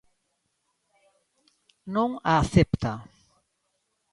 Non 1.93 2.09
a 2.31 2.33
acepta. 2.43 2.93